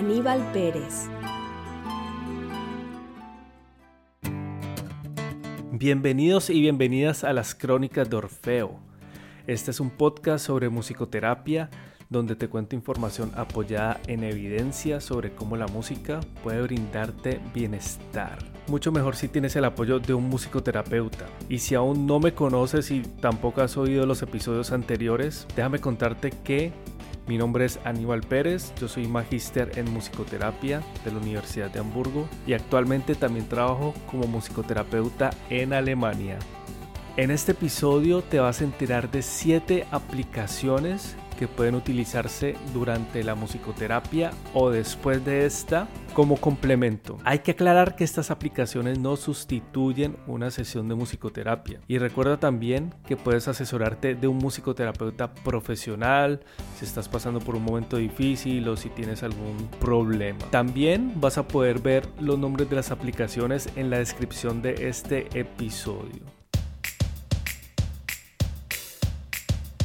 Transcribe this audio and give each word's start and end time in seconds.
Aníbal 0.00 0.40
Pérez. 0.54 1.10
Bienvenidos 5.72 6.48
y 6.48 6.58
bienvenidas 6.58 7.22
a 7.22 7.34
las 7.34 7.54
Crónicas 7.54 8.08
de 8.08 8.16
Orfeo. 8.16 8.80
Este 9.46 9.72
es 9.72 9.78
un 9.78 9.90
podcast 9.90 10.46
sobre 10.46 10.70
musicoterapia 10.70 11.68
donde 12.08 12.34
te 12.34 12.48
cuento 12.48 12.74
información 12.74 13.30
apoyada 13.36 14.00
en 14.06 14.24
evidencia 14.24 15.02
sobre 15.02 15.34
cómo 15.34 15.58
la 15.58 15.66
música 15.66 16.20
puede 16.42 16.62
brindarte 16.62 17.38
bienestar. 17.52 18.38
Mucho 18.68 18.92
mejor 18.92 19.16
si 19.16 19.28
tienes 19.28 19.54
el 19.56 19.66
apoyo 19.66 19.98
de 19.98 20.14
un 20.14 20.30
musicoterapeuta. 20.30 21.26
Y 21.50 21.58
si 21.58 21.74
aún 21.74 22.06
no 22.06 22.20
me 22.20 22.32
conoces 22.32 22.90
y 22.90 23.02
tampoco 23.02 23.60
has 23.60 23.76
oído 23.76 24.06
los 24.06 24.22
episodios 24.22 24.72
anteriores, 24.72 25.46
déjame 25.54 25.78
contarte 25.78 26.30
que 26.30 26.72
mi 27.30 27.38
nombre 27.38 27.64
es 27.64 27.78
Aníbal 27.84 28.22
Pérez, 28.22 28.74
yo 28.80 28.88
soy 28.88 29.06
magíster 29.06 29.78
en 29.78 29.88
musicoterapia 29.92 30.82
de 31.04 31.12
la 31.12 31.18
Universidad 31.18 31.70
de 31.70 31.78
Hamburgo 31.78 32.28
y 32.44 32.54
actualmente 32.54 33.14
también 33.14 33.46
trabajo 33.46 33.94
como 34.10 34.26
musicoterapeuta 34.26 35.30
en 35.48 35.72
Alemania. 35.72 36.40
En 37.16 37.30
este 37.30 37.52
episodio 37.52 38.22
te 38.22 38.40
vas 38.40 38.60
a 38.60 38.64
enterar 38.64 39.12
de 39.12 39.22
7 39.22 39.86
aplicaciones 39.92 41.14
que 41.40 41.48
pueden 41.48 41.74
utilizarse 41.74 42.54
durante 42.74 43.24
la 43.24 43.34
musicoterapia 43.34 44.30
o 44.52 44.68
después 44.68 45.24
de 45.24 45.46
esta 45.46 45.88
como 46.12 46.36
complemento. 46.36 47.16
Hay 47.24 47.38
que 47.38 47.52
aclarar 47.52 47.96
que 47.96 48.04
estas 48.04 48.30
aplicaciones 48.30 48.98
no 48.98 49.16
sustituyen 49.16 50.18
una 50.26 50.50
sesión 50.50 50.86
de 50.86 50.96
musicoterapia. 50.96 51.80
Y 51.88 51.96
recuerda 51.96 52.38
también 52.38 52.92
que 53.06 53.16
puedes 53.16 53.48
asesorarte 53.48 54.14
de 54.14 54.28
un 54.28 54.36
musicoterapeuta 54.36 55.32
profesional 55.32 56.40
si 56.78 56.84
estás 56.84 57.08
pasando 57.08 57.40
por 57.40 57.56
un 57.56 57.64
momento 57.64 57.96
difícil 57.96 58.68
o 58.68 58.76
si 58.76 58.90
tienes 58.90 59.22
algún 59.22 59.70
problema. 59.80 60.40
También 60.50 61.14
vas 61.22 61.38
a 61.38 61.48
poder 61.48 61.78
ver 61.78 62.06
los 62.20 62.38
nombres 62.38 62.68
de 62.68 62.76
las 62.76 62.90
aplicaciones 62.90 63.70
en 63.76 63.88
la 63.88 63.96
descripción 63.96 64.60
de 64.60 64.88
este 64.90 65.26
episodio. 65.32 66.39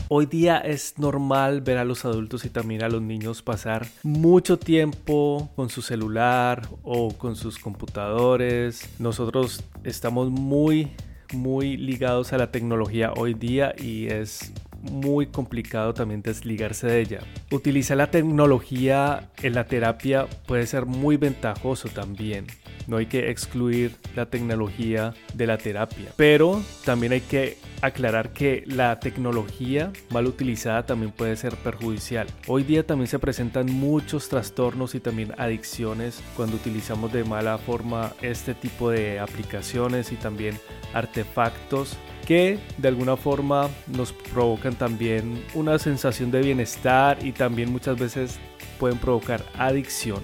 Hoy 0.08 0.28
día 0.28 0.60
es 0.60 1.00
normal 1.00 1.62
ver 1.62 1.80
a 1.80 1.84
los 1.84 2.06
adultos 2.06 2.46
y 2.46 2.50
también 2.50 2.84
a 2.84 2.90
los 2.90 3.02
niños 3.02 3.42
pasar 3.42 3.88
mucho 4.04 4.60
tiempo 4.60 5.50
con 5.56 5.70
su 5.70 5.82
celular 5.82 6.70
o 6.84 7.10
con 7.18 7.36
sus 7.36 7.58
computadores. 7.58 8.88
Nosotros 9.00 9.64
estamos 9.84 10.30
muy, 10.30 10.92
muy 11.34 11.76
ligados 11.76 12.34
a 12.34 12.38
la 12.38 12.52
tecnología 12.52 13.14
hoy 13.18 13.34
día 13.34 13.74
y 13.80 14.06
es 14.06 14.54
muy 14.92 15.28
complicado 15.28 15.94
también 15.94 16.22
desligarse 16.22 16.88
de 16.88 17.02
ella. 17.02 17.20
Utilizar 17.52 17.98
la 17.98 18.12
tecnología 18.12 19.30
en 19.42 19.54
la 19.54 19.66
terapia 19.66 20.28
puede 20.48 20.68
ser 20.68 20.86
muy 20.86 21.18
ventajoso 21.18 21.90
también. 21.90 22.48
No 22.88 22.98
hay 22.98 23.08
que 23.08 23.32
excluir 23.32 23.96
la 24.16 24.28
tecnología 24.28 25.14
de 25.34 25.48
la 25.48 25.58
terapia, 25.58 26.12
pero 26.16 26.62
también 26.86 27.14
hay 27.14 27.22
que 27.22 27.58
aclarar 27.82 28.32
que 28.32 28.64
la 28.68 29.00
tecnología 29.00 29.92
mal 30.12 30.28
utilizada 30.28 30.86
también 30.86 31.12
puede 31.12 31.36
ser 31.36 31.56
perjudicial. 31.56 32.28
Hoy 32.48 32.64
día 32.64 32.86
también 32.86 33.08
se 33.08 33.20
presentan 33.20 33.72
muchos 33.72 34.30
trastornos 34.30 34.96
y 34.96 35.00
también 35.00 35.34
adicciones 35.38 36.22
cuando 36.36 36.58
utilizamos 36.58 37.12
de 37.12 37.24
mala 37.24 37.58
forma 37.58 38.14
este 38.22 38.54
tipo 38.54 38.92
de 38.92 39.20
aplicaciones 39.20 40.12
y 40.12 40.16
también 40.16 40.58
artefactos 40.94 41.98
que 42.26 42.58
de 42.78 42.88
alguna 42.88 43.16
forma 43.16 43.70
nos 43.88 44.12
provocan 44.12 44.76
también 44.76 45.44
una 45.54 45.78
sensación 45.80 46.32
de 46.32 46.42
bienestar 46.42 47.18
y 47.24 47.32
también 47.32 47.72
muchas 47.72 47.98
veces 48.00 48.40
pueden 48.80 48.98
provocar 48.98 49.44
adicción. 49.58 50.22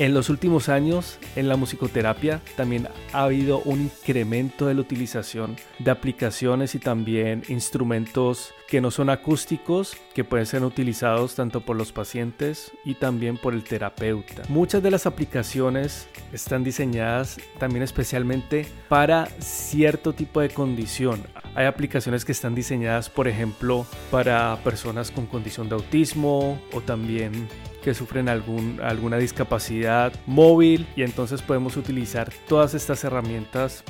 En 0.00 0.14
los 0.14 0.30
últimos 0.30 0.70
años, 0.70 1.18
en 1.36 1.46
la 1.46 1.56
musicoterapia 1.56 2.40
también 2.56 2.88
ha 3.12 3.24
habido 3.24 3.60
un 3.66 3.82
incremento 3.82 4.66
de 4.66 4.72
la 4.72 4.80
utilización 4.80 5.56
de 5.78 5.90
aplicaciones 5.90 6.74
y 6.74 6.78
también 6.78 7.42
instrumentos 7.50 8.54
que 8.66 8.80
no 8.80 8.90
son 8.90 9.10
acústicos, 9.10 9.98
que 10.14 10.24
pueden 10.24 10.46
ser 10.46 10.64
utilizados 10.64 11.34
tanto 11.34 11.60
por 11.60 11.76
los 11.76 11.92
pacientes 11.92 12.72
y 12.82 12.94
también 12.94 13.36
por 13.36 13.52
el 13.52 13.62
terapeuta. 13.62 14.44
Muchas 14.48 14.82
de 14.82 14.90
las 14.90 15.04
aplicaciones 15.04 16.08
están 16.32 16.64
diseñadas 16.64 17.36
también 17.58 17.82
especialmente 17.82 18.64
para 18.88 19.26
cierto 19.38 20.14
tipo 20.14 20.40
de 20.40 20.48
condición. 20.48 21.22
Hay 21.54 21.66
aplicaciones 21.66 22.24
que 22.24 22.32
están 22.32 22.54
diseñadas, 22.54 23.10
por 23.10 23.28
ejemplo, 23.28 23.84
para 24.10 24.56
personas 24.64 25.10
con 25.10 25.26
condición 25.26 25.68
de 25.68 25.74
autismo 25.74 26.58
o 26.72 26.80
también 26.80 27.48
que 27.82 27.94
sufren 27.94 28.28
algún, 28.28 28.80
alguna 28.82 29.16
discapacidad 29.16 30.12
móvil 30.26 30.86
y 30.96 31.02
entonces 31.02 31.42
podemos 31.42 31.76
utilizar 31.76 32.30
todas 32.48 32.74
estas 32.74 33.04
herramientas 33.04 33.84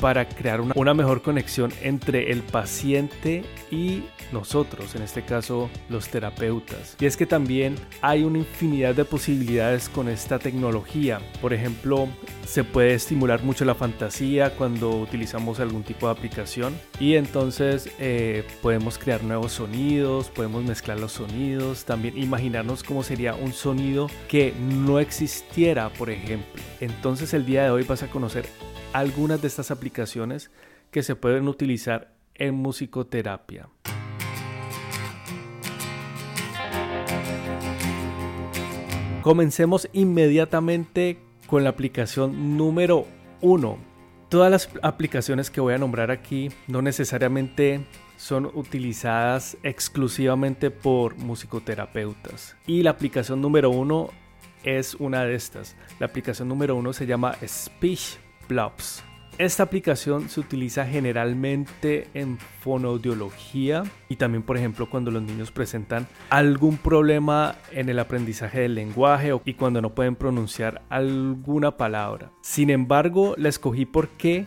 para 0.00 0.28
crear 0.28 0.60
una, 0.60 0.94
mejor 0.94 1.22
conexión 1.22 1.72
entre 1.82 2.30
el 2.30 2.42
paciente 2.42 3.44
y 3.70 4.04
nosotros, 4.32 4.94
en 4.94 5.02
este 5.02 5.22
caso 5.22 5.70
los 5.88 6.08
terapeutas. 6.08 6.96
Y 7.00 7.06
es 7.06 7.16
que 7.16 7.26
también 7.26 7.76
hay 8.00 8.24
una 8.24 8.38
infinidad 8.38 8.94
de 8.94 9.04
posibilidades 9.04 9.88
con 9.88 10.08
esta 10.08 10.38
tecnología. 10.38 11.20
Por 11.40 11.52
ejemplo, 11.52 12.08
se 12.46 12.64
puede 12.64 12.94
estimular 12.94 13.42
mucho 13.42 13.64
la 13.64 13.74
fantasía 13.74 14.54
cuando 14.56 14.90
utilizamos 14.90 15.60
algún 15.60 15.82
tipo 15.82 16.06
de 16.06 16.12
aplicación 16.12 16.74
y 16.98 17.14
entonces 17.14 17.90
eh, 17.98 18.44
podemos 18.62 18.98
crear 18.98 19.22
nuevos 19.22 19.52
sonidos, 19.52 20.28
podemos 20.28 20.64
mezclar 20.64 20.98
los 20.98 21.12
sonidos, 21.12 21.84
también 21.84 22.16
imaginarnos 22.16 22.82
cómo 22.82 23.02
sería 23.02 23.34
un 23.34 23.52
sonido 23.52 24.08
que 24.28 24.54
no 24.58 24.98
existiera, 24.98 25.88
por 25.90 26.10
ejemplo. 26.10 26.62
Entonces 26.80 27.34
el 27.34 27.46
día 27.46 27.64
de 27.64 27.70
hoy 27.70 27.84
vas 27.84 28.02
a 28.02 28.08
conocer 28.08 28.46
algunas 28.96 29.42
de 29.42 29.48
estas 29.48 29.70
aplicaciones 29.70 30.50
que 30.90 31.02
se 31.02 31.16
pueden 31.16 31.48
utilizar 31.48 32.14
en 32.34 32.54
musicoterapia. 32.54 33.68
Comencemos 39.20 39.88
inmediatamente 39.92 41.18
con 41.46 41.62
la 41.62 41.70
aplicación 41.70 42.56
número 42.56 43.06
1. 43.42 43.78
Todas 44.30 44.50
las 44.50 44.70
aplicaciones 44.82 45.50
que 45.50 45.60
voy 45.60 45.74
a 45.74 45.78
nombrar 45.78 46.10
aquí 46.10 46.48
no 46.66 46.80
necesariamente 46.80 47.84
son 48.16 48.46
utilizadas 48.46 49.58
exclusivamente 49.62 50.70
por 50.70 51.16
musicoterapeutas. 51.16 52.56
Y 52.66 52.82
la 52.82 52.90
aplicación 52.92 53.42
número 53.42 53.68
1 53.70 54.08
es 54.64 54.94
una 54.94 55.24
de 55.24 55.34
estas. 55.34 55.76
La 55.98 56.06
aplicación 56.06 56.48
número 56.48 56.76
1 56.76 56.92
se 56.94 57.06
llama 57.06 57.36
Speech 57.46 58.25
Blobs. 58.48 59.02
Esta 59.38 59.64
aplicación 59.64 60.30
se 60.30 60.40
utiliza 60.40 60.86
generalmente 60.86 62.08
en 62.14 62.38
fonoaudiología 62.38 63.82
y 64.08 64.16
también, 64.16 64.42
por 64.42 64.56
ejemplo, 64.56 64.88
cuando 64.88 65.10
los 65.10 65.22
niños 65.22 65.50
presentan 65.50 66.06
algún 66.30 66.78
problema 66.78 67.56
en 67.70 67.90
el 67.90 67.98
aprendizaje 67.98 68.60
del 68.60 68.74
lenguaje 68.74 69.38
y 69.44 69.52
cuando 69.52 69.82
no 69.82 69.94
pueden 69.94 70.16
pronunciar 70.16 70.80
alguna 70.88 71.76
palabra. 71.76 72.30
Sin 72.40 72.70
embargo, 72.70 73.34
la 73.36 73.50
escogí 73.50 73.84
porque 73.84 74.46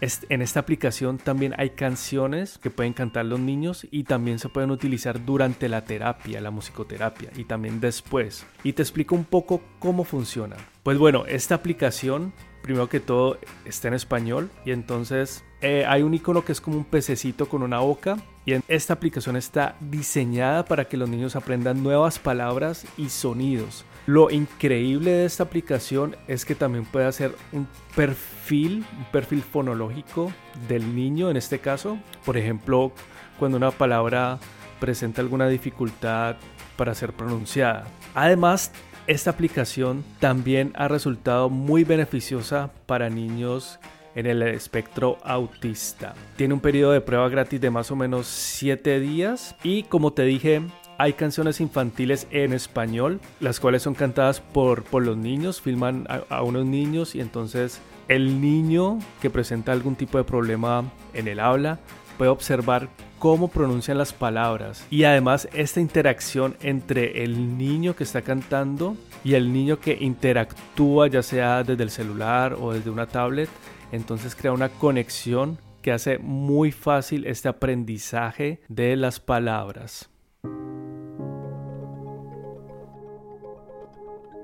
en 0.00 0.40
esta 0.40 0.60
aplicación 0.60 1.18
también 1.18 1.54
hay 1.58 1.70
canciones 1.70 2.56
que 2.56 2.70
pueden 2.70 2.94
cantar 2.94 3.26
los 3.26 3.40
niños 3.40 3.86
y 3.90 4.04
también 4.04 4.38
se 4.38 4.48
pueden 4.48 4.70
utilizar 4.70 5.22
durante 5.26 5.68
la 5.68 5.84
terapia, 5.84 6.40
la 6.40 6.50
musicoterapia 6.50 7.30
y 7.36 7.44
también 7.44 7.80
después. 7.80 8.46
Y 8.64 8.72
te 8.72 8.80
explico 8.80 9.14
un 9.14 9.24
poco 9.24 9.60
cómo 9.78 10.04
funciona. 10.04 10.56
Pues 10.82 10.96
bueno, 10.96 11.26
esta 11.26 11.56
aplicación 11.56 12.32
primero 12.62 12.88
que 12.88 13.00
todo 13.00 13.38
está 13.64 13.88
en 13.88 13.94
español 13.94 14.50
y 14.64 14.72
entonces 14.72 15.44
eh, 15.60 15.84
hay 15.86 16.02
un 16.02 16.14
icono 16.14 16.44
que 16.44 16.52
es 16.52 16.60
como 16.60 16.76
un 16.76 16.84
pececito 16.84 17.48
con 17.48 17.62
una 17.62 17.80
boca 17.80 18.16
y 18.46 18.54
esta 18.68 18.94
aplicación 18.94 19.36
está 19.36 19.76
diseñada 19.80 20.64
para 20.64 20.86
que 20.86 20.96
los 20.96 21.08
niños 21.08 21.36
aprendan 21.36 21.82
nuevas 21.82 22.18
palabras 22.18 22.86
y 22.96 23.10
sonidos. 23.10 23.84
Lo 24.06 24.30
increíble 24.30 25.10
de 25.10 25.24
esta 25.26 25.44
aplicación 25.44 26.16
es 26.26 26.44
que 26.44 26.54
también 26.54 26.84
puede 26.86 27.06
hacer 27.06 27.34
un 27.52 27.68
perfil, 27.94 28.84
un 28.98 29.04
perfil 29.12 29.42
fonológico 29.42 30.32
del 30.68 30.96
niño 30.96 31.30
en 31.30 31.36
este 31.36 31.58
caso. 31.58 31.98
Por 32.24 32.36
ejemplo, 32.36 32.92
cuando 33.38 33.58
una 33.58 33.70
palabra 33.70 34.38
presenta 34.80 35.20
alguna 35.20 35.48
dificultad 35.48 36.36
para 36.76 36.94
ser 36.94 37.12
pronunciada. 37.12 37.86
Además, 38.14 38.72
esta 39.06 39.30
aplicación 39.30 40.04
también 40.18 40.72
ha 40.76 40.88
resultado 40.88 41.50
muy 41.50 41.84
beneficiosa 41.84 42.70
para 42.86 43.10
niños 43.10 43.78
en 44.14 44.26
el 44.26 44.42
espectro 44.42 45.18
autista. 45.22 46.14
Tiene 46.36 46.54
un 46.54 46.60
periodo 46.60 46.92
de 46.92 47.00
prueba 47.00 47.28
gratis 47.28 47.60
de 47.60 47.70
más 47.70 47.90
o 47.90 47.96
menos 47.96 48.26
7 48.26 49.00
días 49.00 49.54
y 49.62 49.84
como 49.84 50.12
te 50.12 50.24
dije, 50.24 50.62
hay 50.98 51.14
canciones 51.14 51.60
infantiles 51.60 52.26
en 52.30 52.52
español, 52.52 53.20
las 53.40 53.58
cuales 53.60 53.82
son 53.82 53.94
cantadas 53.94 54.40
por, 54.40 54.82
por 54.82 55.02
los 55.02 55.16
niños, 55.16 55.60
filman 55.60 56.06
a, 56.28 56.42
unos 56.42 56.66
niños 56.66 57.14
y 57.14 57.20
entonces 57.20 57.80
el 58.08 58.40
niño 58.40 58.98
que 59.22 59.30
presenta 59.30 59.72
algún 59.72 59.96
tipo 59.96 60.18
de 60.18 60.24
problema 60.24 60.84
en 61.14 61.28
el 61.28 61.40
habla 61.40 61.78
puede 62.20 62.32
observar 62.32 62.90
cómo 63.18 63.48
pronuncian 63.48 63.96
las 63.96 64.12
palabras 64.12 64.86
y 64.90 65.04
además 65.04 65.48
esta 65.54 65.80
interacción 65.80 66.54
entre 66.60 67.24
el 67.24 67.56
niño 67.56 67.96
que 67.96 68.04
está 68.04 68.20
cantando 68.20 68.94
y 69.24 69.36
el 69.36 69.54
niño 69.54 69.80
que 69.80 69.96
interactúa 69.98 71.08
ya 71.08 71.22
sea 71.22 71.64
desde 71.64 71.82
el 71.82 71.88
celular 71.88 72.58
o 72.60 72.74
desde 72.74 72.90
una 72.90 73.06
tablet 73.06 73.48
entonces 73.90 74.34
crea 74.34 74.52
una 74.52 74.68
conexión 74.68 75.56
que 75.80 75.92
hace 75.92 76.18
muy 76.18 76.72
fácil 76.72 77.26
este 77.26 77.48
aprendizaje 77.48 78.60
de 78.68 78.96
las 78.96 79.18
palabras. 79.18 80.10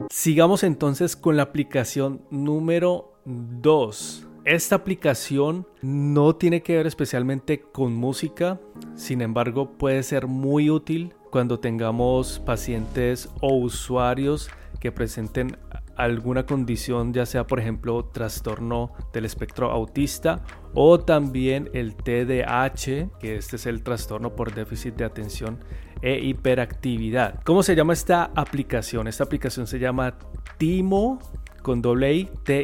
Sigamos 0.09 0.63
entonces 0.63 1.15
con 1.15 1.37
la 1.37 1.43
aplicación 1.43 2.23
número 2.31 3.21
2. 3.27 4.26
Esta 4.47 4.77
aplicación 4.77 5.67
no 5.83 6.37
tiene 6.37 6.63
que 6.63 6.77
ver 6.77 6.87
especialmente 6.87 7.63
con 7.63 7.93
música, 7.97 8.61
sin 8.95 9.21
embargo 9.21 9.73
puede 9.77 10.05
ser 10.05 10.29
muy 10.29 10.71
útil 10.71 11.15
cuando 11.33 11.59
tengamos 11.59 12.39
pacientes 12.39 13.29
o 13.41 13.57
usuarios 13.57 14.49
que 14.79 14.93
presenten 14.93 15.59
alguna 15.97 16.47
condición, 16.47 17.13
ya 17.13 17.27
sea 17.27 17.49
por 17.49 17.59
ejemplo 17.59 18.05
trastorno 18.05 18.93
del 19.13 19.25
espectro 19.25 19.73
autista 19.73 20.45
o 20.75 21.01
también 21.01 21.69
el 21.73 21.97
TDAH, 21.97 23.19
que 23.19 23.39
este 23.39 23.57
es 23.57 23.67
el 23.67 23.83
trastorno 23.83 24.37
por 24.37 24.55
déficit 24.55 24.95
de 24.95 25.07
atención 25.07 25.59
e 26.03 26.21
hiperactividad. 26.21 27.43
¿Cómo 27.43 27.65
se 27.65 27.75
llama 27.75 27.95
esta 27.95 28.31
aplicación? 28.37 29.09
Esta 29.09 29.25
aplicación 29.25 29.67
se 29.67 29.81
llama 29.81 30.15
Timo 30.57 31.19
con 31.63 31.83
doble 31.83 32.15
I, 32.15 32.31
T 32.45 32.63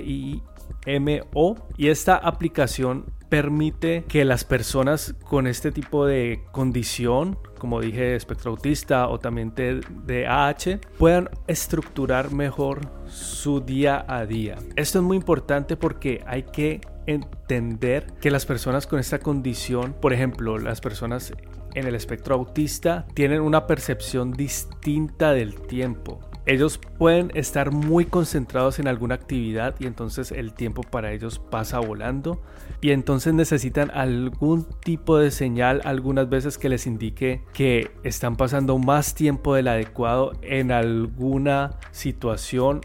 I 0.86 0.96
M 0.96 1.22
O 1.34 1.56
y 1.76 1.88
esta 1.88 2.16
aplicación 2.16 3.06
permite 3.28 4.04
que 4.08 4.26
las 4.26 4.44
personas 4.44 5.14
con 5.24 5.46
este 5.46 5.72
tipo 5.72 6.04
de 6.04 6.44
condición, 6.52 7.38
como 7.58 7.80
dije, 7.80 8.14
espectro 8.14 8.50
autista 8.50 9.08
o 9.08 9.18
también 9.18 9.52
TDAH, 9.52 10.80
puedan 10.98 11.30
estructurar 11.46 12.30
mejor 12.30 12.80
su 13.06 13.60
día 13.60 14.04
a 14.06 14.26
día. 14.26 14.56
Esto 14.76 14.98
es 14.98 15.04
muy 15.04 15.16
importante 15.16 15.78
porque 15.78 16.22
hay 16.26 16.42
que 16.42 16.82
entender 17.06 18.12
que 18.20 18.30
las 18.30 18.44
personas 18.44 18.86
con 18.86 19.00
esta 19.00 19.18
condición, 19.18 19.94
por 19.98 20.12
ejemplo, 20.12 20.58
las 20.58 20.82
personas 20.82 21.32
en 21.74 21.86
el 21.86 21.94
espectro 21.94 22.34
autista, 22.34 23.06
tienen 23.14 23.40
una 23.40 23.66
percepción 23.66 24.32
distinta 24.32 25.32
del 25.32 25.54
tiempo 25.54 26.20
ellos 26.46 26.78
pueden 26.98 27.30
estar 27.34 27.70
muy 27.70 28.04
concentrados 28.04 28.78
en 28.78 28.88
alguna 28.88 29.14
actividad 29.14 29.74
y 29.78 29.86
entonces 29.86 30.32
el 30.32 30.52
tiempo 30.54 30.82
para 30.82 31.12
ellos 31.12 31.38
pasa 31.38 31.78
volando 31.78 32.42
y 32.80 32.90
entonces 32.90 33.32
necesitan 33.34 33.90
algún 33.92 34.66
tipo 34.80 35.18
de 35.18 35.30
señal 35.30 35.80
algunas 35.84 36.28
veces 36.28 36.58
que 36.58 36.68
les 36.68 36.86
indique 36.86 37.42
que 37.52 37.92
están 38.02 38.36
pasando 38.36 38.78
más 38.78 39.14
tiempo 39.14 39.54
del 39.54 39.68
adecuado 39.68 40.32
en 40.42 40.72
alguna 40.72 41.78
situación 41.92 42.80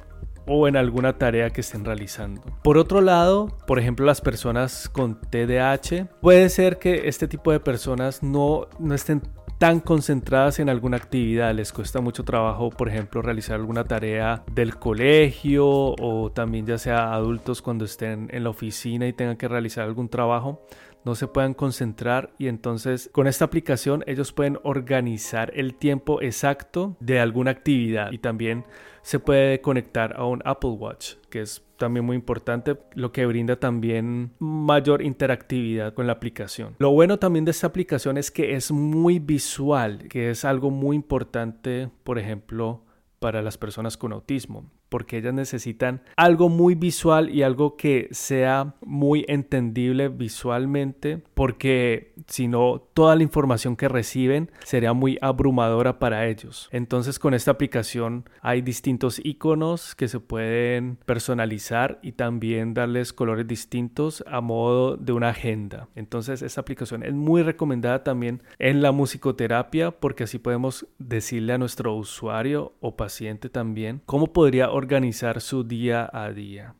o 0.48 0.68
en 0.68 0.78
alguna 0.78 1.18
tarea 1.18 1.50
que 1.50 1.62
estén 1.62 1.84
realizando. 1.84 2.42
Por 2.64 2.78
otro 2.78 3.02
lado, 3.02 3.48
por 3.68 3.80
ejemplo, 3.80 4.06
las 4.06 4.22
personas 4.22 4.88
con 4.90 5.20
TDAH, 5.20 6.06
puede 6.22 6.50
ser 6.50 6.80
que 6.80 7.08
este 7.10 7.28
tipo 7.28 7.52
de 7.52 7.60
personas 7.60 8.24
no, 8.24 8.68
no 8.80 8.96
estén 8.96 9.22
tan 9.58 9.80
concentradas 9.80 10.60
en 10.60 10.70
alguna 10.70 10.98
actividad, 10.98 11.54
les 11.54 11.74
cuesta 11.74 12.00
mucho 12.00 12.24
trabajo, 12.24 12.70
por 12.70 12.90
ejemplo, 12.90 13.22
realizar 13.22 13.56
alguna 13.56 13.84
tarea 13.84 14.44
del 14.52 14.78
colegio 14.78 15.68
o 15.68 16.32
también 16.32 16.66
ya 16.68 16.78
sea 16.78 17.14
adultos 17.14 17.62
cuando 17.62 17.86
estén 17.86 18.30
en 18.32 18.44
la 18.44 18.52
oficina 18.52 19.08
y 19.08 19.14
tengan 19.14 19.38
que 19.38 19.48
realizar 19.48 19.86
algún 19.86 20.10
trabajo, 20.10 20.62
no 21.06 21.16
se 21.16 21.28
puedan 21.28 21.54
concentrar 21.54 22.34
y 22.38 22.48
entonces 22.48 23.10
con 23.12 23.28
esta 23.28 23.46
aplicación 23.46 24.04
ellos 24.08 24.32
pueden 24.32 24.60
organizar 24.64 25.52
el 25.56 25.76
tiempo 25.76 26.22
exacto 26.22 26.96
de 27.00 27.20
alguna 27.20 27.52
actividad. 27.52 28.12
Y 28.12 28.20
también 28.20 28.66
se 29.02 29.20
puede 29.20 29.62
conectar 29.62 30.16
a 30.18 30.26
un 30.26 30.42
Apple 30.46 30.72
Watch, 30.72 31.14
que 31.30 31.42
es 31.42 31.67
también 31.78 32.06
muy 32.06 32.16
importante, 32.16 32.78
lo 32.94 33.12
que 33.12 33.26
brinda 33.26 33.56
también 33.58 34.32
mayor 34.40 35.02
interactividad 35.02 35.94
con 35.94 36.08
la 36.08 36.14
aplicación. 36.14 36.76
Lo 36.80 36.92
bueno 36.92 37.18
también 37.20 37.46
de 37.46 37.52
esta 37.52 37.68
aplicación 37.68 38.18
es 38.18 38.32
que 38.32 38.56
es 38.56 38.72
muy 38.72 39.20
visual, 39.20 40.08
que 40.10 40.32
es 40.32 40.46
algo 40.46 40.72
muy 40.72 40.96
importante, 40.96 41.90
por 42.04 42.20
ejemplo, 42.20 42.84
para 43.20 43.42
las 43.42 43.58
personas 43.58 43.98
con 43.98 44.14
autismo 44.14 44.70
porque 44.90 45.18
ellas 45.18 45.34
necesitan 45.34 46.02
algo 46.16 46.50
muy 46.50 46.76
visual 46.76 47.30
y 47.30 47.44
algo 47.44 47.76
que 47.78 48.08
sea 48.12 48.76
muy 48.86 49.26
entendible 49.28 50.10
visualmente, 50.10 51.22
porque 51.34 52.14
si 52.28 52.48
no, 52.48 52.82
toda 52.94 53.16
la 53.16 53.24
información 53.24 53.76
que 53.76 53.88
reciben 53.88 54.52
sería 54.64 54.94
muy 54.94 55.18
abrumadora 55.22 56.00
para 56.00 56.28
ellos. 56.28 56.70
Entonces 56.72 57.20
con 57.20 57.34
esta 57.34 57.52
aplicación 57.52 58.26
hay 58.42 58.62
distintos 58.62 59.20
iconos 59.24 59.96
que 59.96 60.08
se 60.08 60.20
pueden 60.20 60.98
personalizar 61.06 62.00
y 62.02 62.14
también 62.14 62.74
darles 62.74 63.14
colores 63.14 63.48
distintos 63.48 64.24
a 64.28 64.42
modo 64.42 64.98
de 64.98 65.14
una 65.14 65.30
agenda. 65.30 65.88
Entonces 65.96 66.42
esta 66.42 66.62
aplicación 66.62 67.04
es 67.04 67.14
muy 67.14 67.44
recomendada 67.44 68.04
también 68.04 68.42
en 68.60 68.82
la 68.82 68.92
musicoterapia 68.92 69.92
porque 69.92 70.24
así 70.24 70.40
podemos 70.40 70.88
decirle 70.98 71.54
a 71.54 71.58
nuestro 71.58 71.96
usuario 71.96 72.74
o 72.80 72.96
paciente 72.96 73.50
también 73.50 74.02
cómo 74.06 74.34
podría 74.34 74.70
organizar 74.78 75.42
su 75.42 75.64
día 75.64 76.10
a 76.14 76.32
día. 76.32 76.74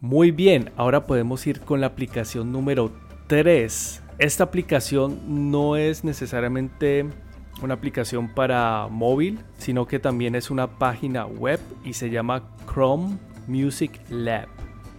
Muy 0.00 0.30
bien, 0.30 0.70
ahora 0.76 1.06
podemos 1.06 1.46
ir 1.46 1.60
con 1.60 1.80
la 1.80 1.88
aplicación 1.88 2.52
número 2.52 2.92
3. 3.26 4.02
Esta 4.18 4.44
aplicación 4.44 5.52
no 5.52 5.76
es 5.76 6.04
necesariamente 6.04 7.06
una 7.62 7.74
aplicación 7.74 8.28
para 8.28 8.86
móvil, 8.90 9.40
sino 9.56 9.86
que 9.86 9.98
también 9.98 10.34
es 10.34 10.50
una 10.50 10.66
página 10.78 11.26
web 11.26 11.58
y 11.84 11.94
se 11.94 12.10
llama 12.10 12.42
Chrome 12.66 13.16
Music 13.48 14.00
Lab. 14.10 14.53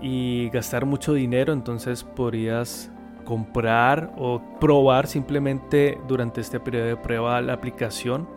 y 0.00 0.48
gastar 0.50 0.86
mucho 0.86 1.14
dinero, 1.14 1.52
entonces 1.52 2.04
podrías 2.04 2.90
comprar 3.24 4.12
o 4.18 4.42
probar 4.60 5.06
simplemente 5.06 5.98
durante 6.06 6.40
este 6.40 6.60
periodo 6.60 6.86
de 6.86 6.96
prueba 6.96 7.40
la 7.40 7.54
aplicación 7.54 8.28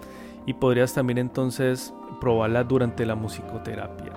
y 0.45 0.53
podrías 0.53 0.93
también 0.93 1.17
entonces 1.17 1.93
probarla 2.21 2.63
durante 2.63 3.05
la 3.05 3.15
musicoterapia. 3.15 4.13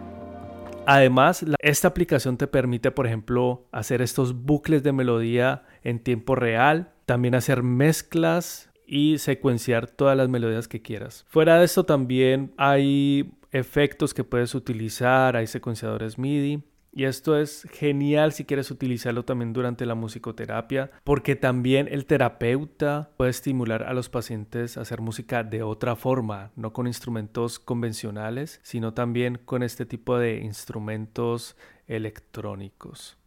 Además, 0.87 1.45
esta 1.59 1.89
aplicación 1.89 2.37
te 2.37 2.47
permite, 2.47 2.91
por 2.91 3.07
ejemplo, 3.07 3.67
hacer 3.71 4.01
estos 4.01 4.35
bucles 4.35 4.83
de 4.83 4.93
melodía 4.93 5.65
en 5.83 5.99
tiempo 5.99 6.35
real, 6.35 6.93
también 7.07 7.35
hacer 7.35 7.63
mezclas 7.63 8.71
y 8.87 9.19
secuenciar 9.19 9.89
todas 9.89 10.17
las 10.17 10.29
melodías 10.29 10.69
que 10.69 10.83
quieras. 10.83 11.25
Fuera 11.29 11.59
de 11.59 11.65
esto 11.65 11.85
también 11.85 12.53
hay 12.57 13.33
efectos 13.53 14.15
que 14.15 14.25
puedes 14.25 14.55
utilizar, 14.55 15.37
hay 15.37 15.47
secuenciadores 15.47 16.19
MIDI 16.19 16.63
y 16.93 17.05
esto 17.05 17.39
es 17.39 17.69
genial 17.73 18.33
si 18.33 18.45
quieres 18.45 18.71
utilizarlo 18.71 19.25
también 19.25 19.53
durante 19.53 19.87
la 19.87 19.95
musicoterapia, 19.95 20.91
porque 21.05 21.37
también 21.37 21.87
el 21.89 22.05
terapeuta 22.05 23.11
puede 23.17 23.31
estimular 23.31 23.85
a 23.85 23.95
los 23.95 24.09
pacientes 24.09 24.77
a 24.77 24.81
hacer 24.81 25.01
música 25.01 25.45
de 25.45 25.63
otra 25.63 25.95
forma, 25.95 26.51
no 26.57 26.73
con 26.73 26.89
instrumentos 26.89 27.61
convencionales, 27.61 28.59
sino 28.65 28.93
también 28.93 29.39
con 29.45 29.63
este 29.63 29.87
tipo 29.87 30.19
de 30.19 30.39
instrumentos 30.39 31.57
electrónicos. 31.87 33.20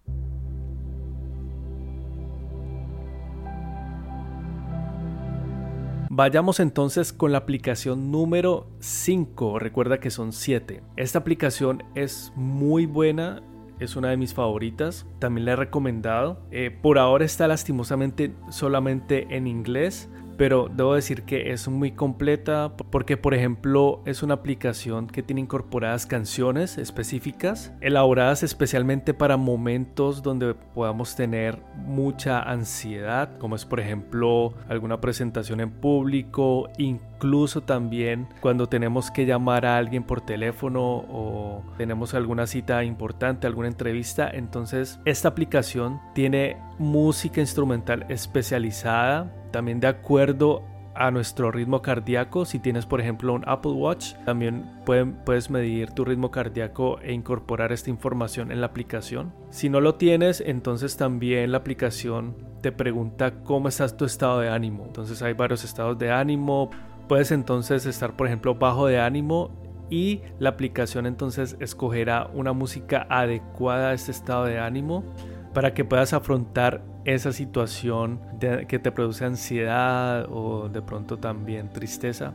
Vayamos 6.16 6.60
entonces 6.60 7.12
con 7.12 7.32
la 7.32 7.40
aplicación 7.40 8.12
número 8.12 8.68
5. 8.82 9.58
Recuerda 9.58 10.00
que 10.00 10.12
son 10.12 10.32
7. 10.32 10.84
Esta 10.96 11.18
aplicación 11.18 11.82
es 11.96 12.32
muy 12.36 12.86
buena 12.86 13.42
es 13.80 13.96
una 13.96 14.10
de 14.10 14.18
mis 14.18 14.34
favoritas. 14.34 15.08
También 15.18 15.46
la 15.46 15.54
he 15.54 15.56
recomendado. 15.56 16.40
Eh, 16.52 16.70
por 16.70 17.00
ahora 17.00 17.26
está 17.26 17.48
lastimosamente 17.48 18.32
solamente 18.50 19.36
en 19.36 19.48
inglés 19.48 20.08
pero 20.44 20.70
debo 20.70 20.94
decir 20.94 21.24
que 21.24 21.54
es 21.54 21.70
muy 21.70 21.94
completa 21.94 22.74
porque 22.76 23.16
por 23.16 23.34
ejemplo 23.34 24.02
es 24.06 24.24
una 24.24 24.34
aplicación 24.34 25.08
que 25.08 25.24
tiene 25.24 25.40
incorporadas 25.40 26.06
canciones 26.06 26.78
específicas 26.78 27.72
elaboradas 27.80 28.44
especialmente 28.44 29.14
para 29.14 29.38
momentos 29.38 30.22
donde 30.22 30.54
podamos 30.54 31.16
tener 31.16 31.62
mucha 31.78 32.42
ansiedad 32.42 33.38
como 33.38 33.56
es 33.56 33.64
por 33.64 33.80
ejemplo 33.80 34.54
alguna 34.68 35.00
presentación 35.00 35.62
en 35.62 35.72
público 35.72 36.68
incluso 36.78 37.13
también 37.66 38.28
cuando 38.42 38.68
tenemos 38.68 39.10
que 39.10 39.26
llamar 39.26 39.66
a 39.66 39.78
alguien 39.78 40.04
por 40.04 40.22
teléfono 40.22 40.82
o 40.82 41.64
tenemos 41.78 42.14
alguna 42.14 42.48
cita 42.48 42.84
importante 42.84 43.48
alguna 43.48 43.70
entrevista 43.70 44.30
entonces 44.30 45.00
esta 45.06 45.30
aplicación 45.30 46.02
tiene 46.14 46.58
música 46.80 47.40
instrumental 47.40 48.06
especializada 48.10 49.34
también 49.52 49.80
de 49.80 49.88
acuerdo 49.88 50.64
a 50.96 51.12
nuestro 51.12 51.52
ritmo 51.52 51.82
cardíaco. 51.82 52.46
Si 52.46 52.60
tienes, 52.60 52.86
por 52.86 53.02
ejemplo, 53.02 53.34
un 53.34 53.44
Apple 53.48 53.72
Watch, 53.72 54.14
también 54.26 54.70
puedes 54.86 55.50
medir 55.50 55.92
tu 55.92 56.06
ritmo 56.06 56.32
cardíaco 56.32 57.00
e 57.02 57.14
incorporar 57.14 57.72
esta 57.72 57.90
información 57.90 58.52
en 58.52 58.62
la 58.62 58.68
aplicación. 58.68 59.34
Si 59.50 59.70
no 59.70 59.82
lo 59.82 59.96
tienes, 59.96 60.42
entonces 60.46 60.98
también 60.98 61.52
la 61.52 61.60
aplicación 61.60 62.36
te 62.62 62.72
pregunta 62.72 63.44
cómo 63.44 63.68
estás 63.68 63.98
tu 63.98 64.06
estado 64.06 64.40
de 64.40 64.50
ánimo. 64.50 64.86
Entonces 64.86 65.22
hay 65.22 65.34
varios 65.34 65.64
estados 65.64 65.98
de 65.98 66.12
ánimo. 66.12 66.70
Puedes 67.08 67.32
entonces 67.32 67.86
estar, 67.86 68.16
por 68.16 68.28
ejemplo, 68.28 68.56
bajo 68.56 68.88
de 68.88 69.00
ánimo 69.00 69.52
y 69.90 70.22
la 70.40 70.50
aplicación 70.50 71.06
entonces 71.06 71.58
escogerá 71.60 72.30
una 72.34 72.54
música 72.54 73.06
adecuada 73.10 73.90
a 73.90 73.94
este 73.94 74.12
estado 74.12 74.46
de 74.46 74.60
ánimo 74.60 75.04
para 75.54 75.74
que 75.74 75.86
puedas 75.86 76.14
afrontar 76.14 76.84
esa 77.06 77.32
situación 77.32 78.20
que 78.40 78.80
te 78.80 78.92
produce 78.92 79.26
ansiedad 79.26 80.26
o 80.32 80.70
de 80.70 80.82
pronto 80.82 81.18
también 81.18 81.70
tristeza. 81.70 82.34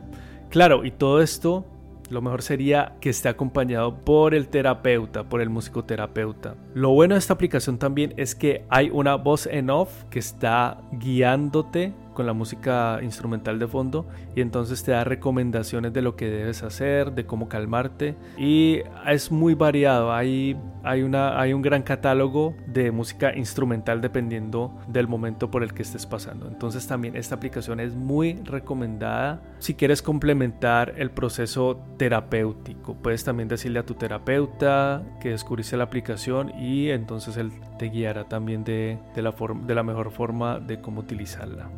Claro, 0.49 0.85
y 0.85 0.91
todo 0.91 1.21
esto 1.21 1.65
lo 2.09 2.21
mejor 2.21 2.41
sería 2.41 2.95
que 3.01 3.09
esté 3.09 3.29
acompañado 3.29 3.95
por 4.03 4.33
el 4.33 4.47
terapeuta, 4.47 5.23
por 5.23 5.41
el 5.41 5.49
musicoterapeuta. 5.49 6.55
Lo 6.73 6.89
bueno 6.91 7.15
de 7.15 7.19
esta 7.19 7.33
aplicación 7.33 7.77
también 7.77 8.13
es 8.17 8.35
que 8.35 8.65
hay 8.69 8.89
una 8.89 9.15
voz 9.15 9.45
en 9.45 9.69
off 9.69 10.05
que 10.09 10.19
está 10.19 10.81
guiándote 10.93 11.93
con 12.19 12.25
la 12.25 12.33
música 12.33 12.99
instrumental 13.01 13.59
de 13.59 13.67
fondo 13.69 14.05
y 14.35 14.41
entonces 14.41 14.83
te 14.83 14.91
da 14.91 15.05
recomendaciones 15.05 15.93
de 15.93 16.01
lo 16.01 16.17
que 16.17 16.29
debes 16.29 16.63
hacer, 16.63 17.13
de 17.13 17.25
cómo 17.25 17.47
calmarte 17.47 18.17
y 18.37 18.81
es 19.07 19.31
muy 19.31 19.53
variado, 19.53 20.11
hay, 20.11 20.57
hay, 20.83 21.01
una, 21.01 21.39
hay 21.39 21.53
un 21.53 21.61
gran 21.61 21.81
catálogo 21.81 22.55
de 22.67 22.91
música 22.91 23.33
instrumental 23.33 24.01
dependiendo 24.01 24.77
del 24.89 25.07
momento 25.07 25.49
por 25.49 25.63
el 25.63 25.73
que 25.73 25.81
estés 25.81 26.05
pasando. 26.05 26.49
Entonces 26.49 26.85
también 26.87 27.15
esta 27.15 27.35
aplicación 27.35 27.79
es 27.79 27.95
muy 27.95 28.33
recomendada 28.43 29.41
si 29.59 29.75
quieres 29.75 30.01
complementar 30.01 30.95
el 30.97 31.11
proceso 31.11 31.79
terapéutico. 31.95 32.95
Puedes 32.95 33.23
también 33.23 33.47
decirle 33.47 33.79
a 33.79 33.85
tu 33.85 33.93
terapeuta 33.93 35.03
que 35.21 35.29
descubriste 35.29 35.77
la 35.77 35.85
aplicación 35.85 36.51
y 36.59 36.89
entonces 36.89 37.37
él 37.37 37.53
te 37.77 37.85
guiará 37.85 38.25
también 38.25 38.65
de, 38.65 38.99
de 39.15 39.21
la, 39.21 39.33
de 39.65 39.73
la 39.73 39.83
mejor 39.83 40.11
forma 40.11 40.59
de 40.59 40.81
cómo 40.81 40.99
utilizarla. 40.99 41.69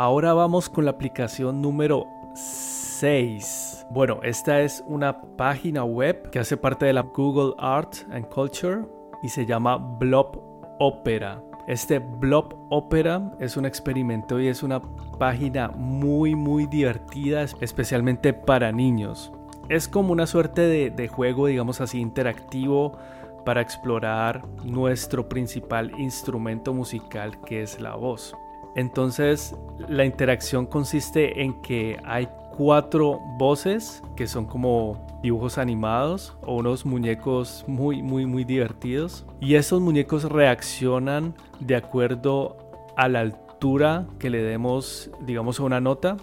Ahora 0.00 0.32
vamos 0.32 0.70
con 0.70 0.86
la 0.86 0.92
aplicación 0.92 1.60
número 1.60 2.06
6. 2.32 3.86
Bueno, 3.90 4.20
esta 4.22 4.60
es 4.60 4.82
una 4.86 5.20
página 5.36 5.84
web 5.84 6.30
que 6.30 6.38
hace 6.38 6.56
parte 6.56 6.86
de 6.86 6.94
la 6.94 7.02
Google 7.02 7.52
Art 7.58 7.96
and 8.10 8.26
Culture 8.28 8.86
y 9.22 9.28
se 9.28 9.44
llama 9.44 9.76
Blob 9.76 10.40
Opera. 10.78 11.42
Este 11.66 11.98
Blob 11.98 12.54
Opera 12.70 13.30
es 13.40 13.58
un 13.58 13.66
experimento 13.66 14.40
y 14.40 14.48
es 14.48 14.62
una 14.62 14.80
página 15.18 15.68
muy 15.68 16.34
muy 16.34 16.64
divertida, 16.64 17.44
especialmente 17.60 18.32
para 18.32 18.72
niños. 18.72 19.32
Es 19.68 19.86
como 19.86 20.12
una 20.12 20.26
suerte 20.26 20.62
de, 20.62 20.88
de 20.88 21.08
juego, 21.08 21.46
digamos 21.46 21.82
así, 21.82 22.00
interactivo 22.00 22.96
para 23.44 23.60
explorar 23.60 24.46
nuestro 24.64 25.28
principal 25.28 25.92
instrumento 25.98 26.72
musical 26.74 27.40
que 27.42 27.62
es 27.62 27.80
la 27.80 27.96
voz. 27.96 28.34
Entonces 28.76 29.54
la 29.88 30.04
interacción 30.04 30.66
consiste 30.66 31.42
en 31.42 31.60
que 31.62 31.98
hay 32.04 32.28
cuatro 32.56 33.18
voces 33.38 34.02
que 34.16 34.26
son 34.26 34.46
como 34.46 35.06
dibujos 35.22 35.58
animados 35.58 36.36
o 36.42 36.56
unos 36.56 36.84
muñecos 36.84 37.64
muy 37.66 38.02
muy 38.02 38.26
muy 38.26 38.44
divertidos 38.44 39.26
y 39.40 39.54
esos 39.54 39.80
muñecos 39.80 40.24
reaccionan 40.24 41.34
de 41.60 41.76
acuerdo 41.76 42.56
a 42.96 43.08
la 43.08 43.20
altura 43.20 44.06
que 44.18 44.30
le 44.30 44.42
demos 44.42 45.10
digamos 45.20 45.60
a 45.60 45.62
una 45.64 45.80
nota 45.80 46.16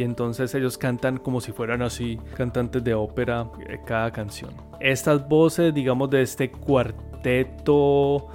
y 0.00 0.02
entonces 0.02 0.54
ellos 0.54 0.78
cantan 0.78 1.18
como 1.18 1.42
si 1.42 1.52
fueran 1.52 1.82
así 1.82 2.18
cantantes 2.34 2.82
de 2.82 2.94
ópera 2.94 3.50
eh, 3.68 3.80
cada 3.84 4.10
canción. 4.10 4.50
Estas 4.80 5.28
voces 5.28 5.74
digamos 5.74 6.08
de 6.08 6.22
este 6.22 6.50
cuarteto 6.50 8.28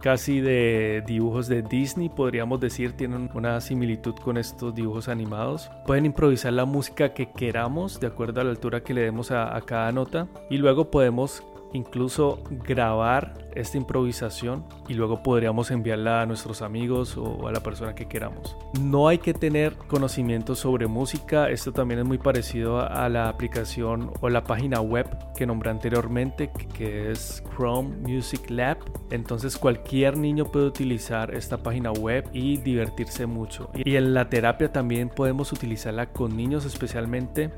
casi 0.00 0.40
de 0.40 1.04
dibujos 1.06 1.46
de 1.46 1.62
Disney, 1.62 2.08
podríamos 2.08 2.58
decir, 2.58 2.94
tienen 2.96 3.30
una 3.34 3.60
similitud 3.60 4.16
con 4.16 4.36
estos 4.36 4.74
dibujos 4.74 5.06
animados. 5.08 5.70
Pueden 5.86 6.06
improvisar 6.06 6.54
la 6.54 6.64
música 6.64 7.14
que 7.14 7.30
queramos 7.30 8.00
de 8.00 8.08
acuerdo 8.08 8.40
a 8.40 8.44
la 8.44 8.50
altura 8.50 8.82
que 8.82 8.92
le 8.92 9.02
demos 9.02 9.30
a, 9.30 9.56
a 9.56 9.60
cada 9.60 9.92
nota 9.92 10.26
y 10.50 10.58
luego 10.58 10.90
podemos 10.90 11.44
incluso 11.72 12.42
grabar 12.66 13.34
esta 13.54 13.76
improvisación 13.76 14.64
y 14.88 14.94
luego 14.94 15.22
podríamos 15.22 15.70
enviarla 15.70 16.22
a 16.22 16.26
nuestros 16.26 16.62
amigos 16.62 17.16
o 17.16 17.46
a 17.48 17.52
la 17.52 17.62
persona 17.62 17.94
que 17.94 18.06
queramos. 18.06 18.56
No 18.80 19.08
hay 19.08 19.18
que 19.18 19.34
tener 19.34 19.74
conocimiento 19.76 20.54
sobre 20.54 20.86
música, 20.86 21.50
esto 21.50 21.72
también 21.72 22.00
es 22.00 22.06
muy 22.06 22.18
parecido 22.18 22.80
a 22.80 23.08
la 23.08 23.28
aplicación 23.28 24.10
o 24.20 24.28
la 24.28 24.44
página 24.44 24.80
web 24.80 25.06
que 25.36 25.46
nombré 25.46 25.70
anteriormente 25.70 26.50
que 26.74 27.10
es 27.10 27.42
Chrome 27.56 27.96
Music 27.98 28.48
Lab. 28.50 28.78
Entonces 29.10 29.56
cualquier 29.56 30.16
niño 30.16 30.46
puede 30.46 30.66
utilizar 30.66 31.34
esta 31.34 31.58
página 31.58 31.92
web 31.92 32.28
y 32.32 32.56
divertirse 32.58 33.26
mucho. 33.26 33.70
Y 33.74 33.96
en 33.96 34.14
la 34.14 34.28
terapia 34.28 34.72
también 34.72 35.08
podemos 35.08 35.52
utilizarla 35.52 36.06
con 36.06 36.36
niños 36.36 36.64
especialmente 36.64 37.50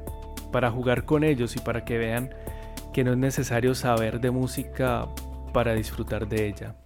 para 0.51 0.71
jugar 0.71 1.05
con 1.05 1.25
ellos 1.25 1.57
y 1.57 1.61
para 1.61 1.85
que 1.85 1.99
vean 1.99 2.31
que 2.95 3.03
no 3.03 3.11
es 3.11 3.19
necesario 3.19 3.75
saber 3.75 4.21
de 4.21 4.31
música 4.31 5.09
para 5.53 5.75
disfrutar 5.75 6.29
de 6.29 6.47
ella. 6.47 6.77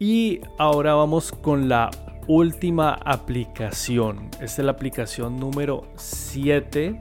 Y 0.00 0.40
ahora 0.56 0.94
vamos 0.94 1.30
con 1.30 1.68
la 1.68 1.90
última 2.26 2.94
aplicación. 3.04 4.30
Esta 4.40 4.62
es 4.62 4.64
la 4.64 4.72
aplicación 4.72 5.38
número 5.38 5.84
7. 5.96 6.98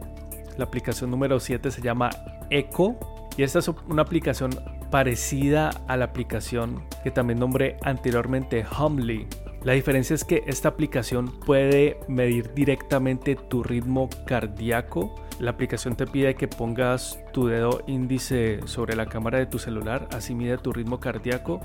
La 0.58 0.66
aplicación 0.66 1.10
número 1.10 1.40
7 1.40 1.72
se 1.72 1.82
llama 1.82 2.10
Echo. 2.50 2.98
Y 3.38 3.44
esta 3.44 3.60
es 3.60 3.70
una 3.88 4.02
aplicación 4.02 4.52
parecida 4.92 5.70
a 5.88 5.96
la 5.96 6.06
aplicación 6.06 6.84
que 7.04 7.12
también 7.12 7.40
nombré 7.40 7.78
anteriormente, 7.84 8.66
Humly. 8.78 9.28
La 9.68 9.74
diferencia 9.74 10.14
es 10.14 10.24
que 10.24 10.46
esta 10.48 10.70
aplicación 10.70 11.28
puede 11.46 12.00
medir 12.08 12.54
directamente 12.54 13.36
tu 13.36 13.64
ritmo 13.64 14.10
cardíaco. 14.26 15.14
La 15.42 15.52
aplicación 15.52 15.98
te 15.98 16.08
pide 16.08 16.36
que 16.36 16.48
pongas 16.48 17.20
tu 17.34 17.48
dedo 17.48 17.82
índice 17.86 18.62
sobre 18.64 18.96
la 18.96 19.08
cámara 19.08 19.40
de 19.40 19.46
tu 19.46 19.60
celular, 19.60 20.08
así 20.14 20.34
mide 20.34 20.58
tu 20.58 20.72
ritmo 20.72 21.02
cardíaco 21.02 21.60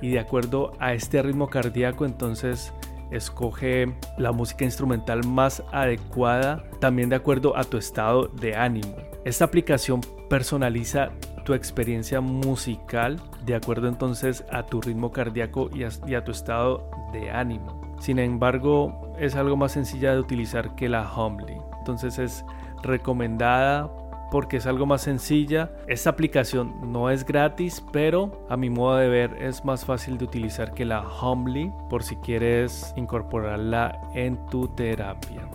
y 0.00 0.10
de 0.10 0.20
acuerdo 0.20 0.70
a 0.78 0.94
este 0.94 1.20
ritmo 1.20 1.50
cardíaco 1.50 2.04
entonces 2.04 2.72
escoge 3.10 3.92
la 4.18 4.30
música 4.30 4.64
instrumental 4.64 5.26
más 5.26 5.64
adecuada, 5.72 6.62
también 6.78 7.08
de 7.08 7.16
acuerdo 7.16 7.56
a 7.56 7.64
tu 7.64 7.76
estado 7.76 8.28
de 8.28 8.54
ánimo. 8.54 8.94
Esta 9.24 9.46
aplicación 9.46 10.00
personaliza 10.30 11.10
tu 11.48 11.54
experiencia 11.54 12.20
musical 12.20 13.18
de 13.46 13.54
acuerdo 13.54 13.88
entonces 13.88 14.44
a 14.52 14.66
tu 14.66 14.82
ritmo 14.82 15.12
cardíaco 15.12 15.70
y 15.74 15.82
a, 16.14 16.22
tu 16.22 16.30
estado 16.30 16.90
de 17.10 17.30
ánimo. 17.30 17.80
Sin 18.00 18.18
embargo, 18.18 19.14
es 19.18 19.34
algo 19.34 19.56
más 19.56 19.72
sencilla 19.72 20.12
de 20.12 20.20
utilizar 20.20 20.74
que 20.74 20.90
la 20.90 21.10
Humbly. 21.10 21.56
Entonces 21.78 22.18
es 22.18 22.44
recomendada 22.82 23.90
porque 24.30 24.58
es 24.58 24.66
algo 24.66 24.84
más 24.84 25.00
sencilla. 25.00 25.70
Esta 25.86 26.10
aplicación 26.10 26.92
no 26.92 27.08
es 27.08 27.24
gratis, 27.24 27.82
pero 27.92 28.44
a 28.50 28.58
mi 28.58 28.68
modo 28.68 28.98
de 28.98 29.08
ver 29.08 29.34
es 29.40 29.64
más 29.64 29.86
fácil 29.86 30.18
de 30.18 30.26
utilizar 30.26 30.74
que 30.74 30.84
la 30.84 31.00
Humbly 31.00 31.72
por 31.88 32.02
si 32.02 32.16
quieres 32.16 32.92
incorporarla 32.94 33.98
en 34.12 34.36
tu 34.48 34.68
terapia. 34.68 35.48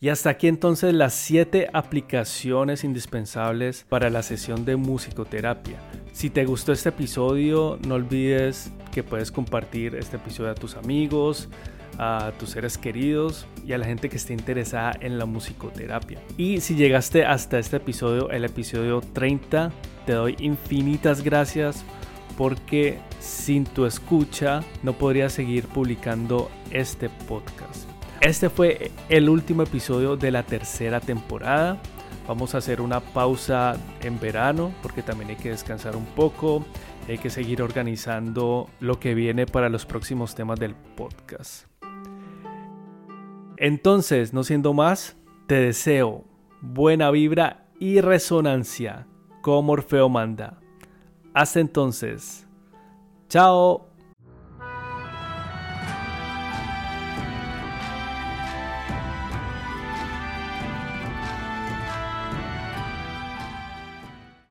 Y 0.00 0.10
hasta 0.10 0.30
aquí 0.30 0.46
entonces 0.46 0.94
las 0.94 1.12
7 1.14 1.70
aplicaciones 1.72 2.84
indispensables 2.84 3.84
para 3.88 4.10
la 4.10 4.22
sesión 4.22 4.64
de 4.64 4.76
musicoterapia. 4.76 5.80
Si 6.12 6.30
te 6.30 6.44
gustó 6.44 6.72
este 6.72 6.90
episodio, 6.90 7.80
no 7.84 7.96
olvides 7.96 8.70
que 8.92 9.02
puedes 9.02 9.32
compartir 9.32 9.96
este 9.96 10.16
episodio 10.16 10.52
a 10.52 10.54
tus 10.54 10.76
amigos, 10.76 11.48
a 11.98 12.30
tus 12.38 12.50
seres 12.50 12.78
queridos 12.78 13.46
y 13.66 13.72
a 13.72 13.78
la 13.78 13.86
gente 13.86 14.08
que 14.08 14.18
esté 14.18 14.34
interesada 14.34 14.92
en 15.00 15.18
la 15.18 15.26
musicoterapia. 15.26 16.20
Y 16.36 16.60
si 16.60 16.76
llegaste 16.76 17.24
hasta 17.24 17.58
este 17.58 17.78
episodio, 17.78 18.30
el 18.30 18.44
episodio 18.44 19.00
30, 19.00 19.72
te 20.06 20.12
doy 20.12 20.36
infinitas 20.38 21.22
gracias 21.22 21.84
porque 22.36 23.00
sin 23.18 23.64
tu 23.64 23.84
escucha 23.84 24.62
no 24.84 24.92
podría 24.92 25.28
seguir 25.28 25.66
publicando 25.66 26.48
este 26.70 27.08
podcast. 27.26 27.87
Este 28.20 28.50
fue 28.50 28.90
el 29.08 29.28
último 29.28 29.62
episodio 29.62 30.16
de 30.16 30.32
la 30.32 30.42
tercera 30.42 31.00
temporada. 31.00 31.80
Vamos 32.26 32.54
a 32.54 32.58
hacer 32.58 32.80
una 32.80 33.00
pausa 33.00 33.76
en 34.02 34.18
verano 34.18 34.72
porque 34.82 35.02
también 35.02 35.30
hay 35.30 35.36
que 35.36 35.50
descansar 35.50 35.96
un 35.96 36.04
poco. 36.04 36.66
Hay 37.08 37.18
que 37.18 37.30
seguir 37.30 37.62
organizando 37.62 38.68
lo 38.80 38.98
que 38.98 39.14
viene 39.14 39.46
para 39.46 39.68
los 39.68 39.86
próximos 39.86 40.34
temas 40.34 40.58
del 40.58 40.74
podcast. 40.74 41.66
Entonces, 43.56 44.34
no 44.34 44.42
siendo 44.42 44.74
más, 44.74 45.16
te 45.46 45.54
deseo 45.54 46.24
buena 46.60 47.10
vibra 47.10 47.68
y 47.78 48.00
resonancia 48.00 49.06
como 49.42 49.72
Orfeo 49.72 50.08
manda. 50.08 50.58
Hasta 51.34 51.60
entonces. 51.60 52.46
Chao. 53.28 53.87